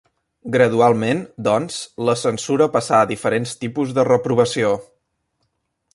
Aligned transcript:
Gradualment, 0.53 1.19
doncs, 1.47 1.77
la 2.09 2.17
censura 2.21 2.69
passà 2.77 3.03
a 3.03 3.11
diferents 3.13 3.53
tipus 3.65 3.95
de 3.99 4.07
reprovació. 4.11 4.73